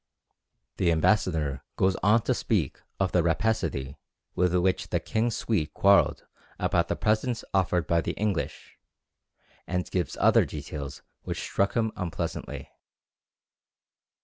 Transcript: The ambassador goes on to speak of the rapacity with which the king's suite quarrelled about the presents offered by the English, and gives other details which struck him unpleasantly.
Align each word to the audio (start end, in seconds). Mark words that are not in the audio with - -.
The 0.77 0.91
ambassador 0.91 1.63
goes 1.75 1.95
on 1.97 2.23
to 2.23 2.33
speak 2.33 2.81
of 2.99 3.11
the 3.11 3.21
rapacity 3.21 3.99
with 4.33 4.55
which 4.55 4.87
the 4.89 4.99
king's 4.99 5.37
suite 5.37 5.75
quarrelled 5.75 6.25
about 6.57 6.87
the 6.87 6.95
presents 6.95 7.45
offered 7.53 7.85
by 7.85 8.01
the 8.01 8.13
English, 8.13 8.79
and 9.67 9.91
gives 9.91 10.17
other 10.17 10.43
details 10.43 11.03
which 11.21 11.41
struck 11.43 11.75
him 11.75 11.91
unpleasantly. 11.95 12.67